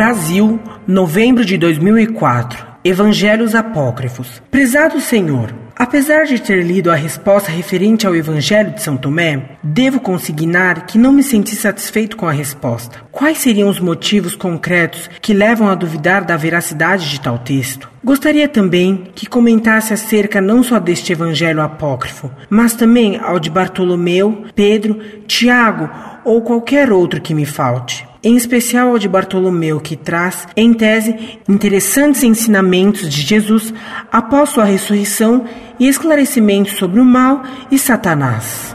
Brasil, 0.00 0.58
novembro 0.86 1.44
de 1.44 1.58
2004. 1.58 2.66
Evangelhos 2.82 3.54
Apócrifos. 3.54 4.40
Prezado 4.50 4.98
Senhor, 4.98 5.54
apesar 5.76 6.24
de 6.24 6.40
ter 6.40 6.64
lido 6.64 6.90
a 6.90 6.94
resposta 6.94 7.50
referente 7.50 8.06
ao 8.06 8.16
Evangelho 8.16 8.70
de 8.70 8.82
São 8.82 8.96
Tomé, 8.96 9.58
devo 9.62 10.00
consignar 10.00 10.86
que 10.86 10.96
não 10.96 11.12
me 11.12 11.22
senti 11.22 11.54
satisfeito 11.54 12.16
com 12.16 12.26
a 12.26 12.32
resposta. 12.32 13.02
Quais 13.12 13.36
seriam 13.36 13.68
os 13.68 13.78
motivos 13.78 14.34
concretos 14.34 15.10
que 15.20 15.34
levam 15.34 15.68
a 15.68 15.74
duvidar 15.74 16.24
da 16.24 16.34
veracidade 16.34 17.10
de 17.10 17.20
tal 17.20 17.38
texto? 17.38 17.86
Gostaria 18.02 18.48
também 18.48 19.10
que 19.14 19.26
comentasse 19.26 19.92
acerca 19.92 20.40
não 20.40 20.62
só 20.62 20.80
deste 20.80 21.12
Evangelho 21.12 21.60
apócrifo, 21.60 22.30
mas 22.48 22.72
também 22.72 23.18
ao 23.18 23.38
de 23.38 23.50
Bartolomeu, 23.50 24.46
Pedro, 24.54 24.98
Tiago 25.26 25.90
ou 26.24 26.40
qualquer 26.40 26.90
outro 26.90 27.20
que 27.20 27.34
me 27.34 27.44
falte 27.44 28.08
em 28.22 28.36
especial 28.36 28.88
ao 28.88 28.98
de 28.98 29.08
Bartolomeu, 29.08 29.80
que 29.80 29.96
traz, 29.96 30.46
em 30.56 30.74
tese, 30.74 31.38
interessantes 31.48 32.22
ensinamentos 32.22 33.08
de 33.08 33.22
Jesus 33.22 33.72
após 34.10 34.50
sua 34.50 34.64
ressurreição 34.64 35.44
e 35.78 35.88
esclarecimentos 35.88 36.72
sobre 36.72 37.00
o 37.00 37.04
mal 37.04 37.42
e 37.70 37.78
Satanás. 37.78 38.74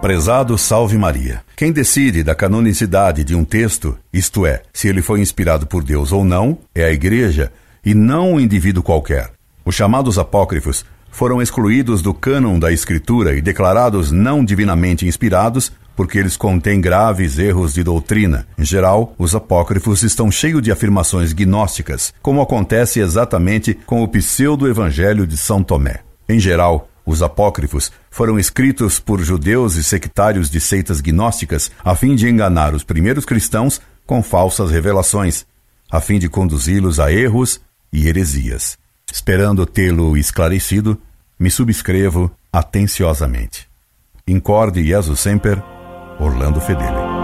Prezado 0.00 0.56
Salve 0.56 0.96
Maria. 0.96 1.42
Quem 1.54 1.70
decide 1.70 2.22
da 2.22 2.34
canonicidade 2.34 3.22
de 3.22 3.34
um 3.34 3.44
texto, 3.44 3.98
isto 4.10 4.46
é, 4.46 4.62
se 4.72 4.88
ele 4.88 5.02
foi 5.02 5.20
inspirado 5.20 5.66
por 5.66 5.84
Deus 5.84 6.10
ou 6.10 6.24
não, 6.24 6.58
é 6.74 6.84
a 6.84 6.92
Igreja 6.92 7.52
e 7.84 7.94
não 7.94 8.32
um 8.32 8.40
indivíduo 8.40 8.82
qualquer. 8.82 9.30
Os 9.62 9.74
chamados 9.74 10.18
apócrifos 10.18 10.86
foram 11.10 11.42
excluídos 11.42 12.02
do 12.02 12.14
cânon 12.14 12.58
da 12.58 12.72
Escritura 12.72 13.34
e 13.34 13.42
declarados 13.42 14.10
não 14.10 14.44
divinamente 14.44 15.06
inspirados 15.06 15.72
porque 16.00 16.18
eles 16.18 16.34
contêm 16.34 16.80
graves 16.80 17.38
erros 17.38 17.74
de 17.74 17.84
doutrina. 17.84 18.46
Em 18.56 18.64
geral, 18.64 19.14
os 19.18 19.34
apócrifos 19.34 20.02
estão 20.02 20.30
cheios 20.30 20.62
de 20.62 20.72
afirmações 20.72 21.34
gnósticas, 21.34 22.14
como 22.22 22.40
acontece 22.40 23.00
exatamente 23.00 23.74
com 23.74 24.02
o 24.02 24.08
pseudo-evangelho 24.08 25.26
de 25.26 25.36
São 25.36 25.62
Tomé. 25.62 26.00
Em 26.26 26.40
geral, 26.40 26.88
os 27.04 27.22
apócrifos 27.22 27.92
foram 28.10 28.38
escritos 28.38 28.98
por 28.98 29.20
judeus 29.20 29.74
e 29.76 29.84
sectários 29.84 30.48
de 30.48 30.58
seitas 30.58 31.02
gnósticas 31.02 31.70
a 31.84 31.94
fim 31.94 32.14
de 32.14 32.28
enganar 32.28 32.74
os 32.74 32.82
primeiros 32.82 33.26
cristãos 33.26 33.78
com 34.06 34.22
falsas 34.22 34.70
revelações, 34.70 35.44
a 35.90 36.00
fim 36.00 36.18
de 36.18 36.30
conduzi-los 36.30 36.98
a 36.98 37.12
erros 37.12 37.60
e 37.92 38.08
heresias. 38.08 38.79
Esperando 39.12 39.66
tê-lo 39.66 40.16
esclarecido, 40.16 41.00
me 41.38 41.50
subscrevo 41.50 42.30
atenciosamente. 42.52 43.68
Incorde 44.26 44.84
Jesus 44.84 45.20
Semper, 45.20 45.62
Orlando 46.18 46.60
Fedeli. 46.60 47.19